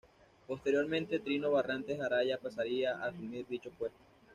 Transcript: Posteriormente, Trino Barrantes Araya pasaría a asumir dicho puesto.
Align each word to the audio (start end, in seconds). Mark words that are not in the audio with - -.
Posteriormente, 0.47 1.19
Trino 1.19 1.51
Barrantes 1.51 1.99
Araya 2.01 2.39
pasaría 2.39 2.95
a 2.95 3.09
asumir 3.09 3.45
dicho 3.47 3.69
puesto. 3.69 3.99